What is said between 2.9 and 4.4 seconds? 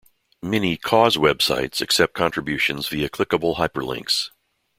clickable hyperlinks.